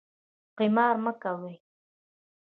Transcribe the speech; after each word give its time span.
قمار 0.57 0.95
مه 1.03 1.13
کوئ 1.21 1.55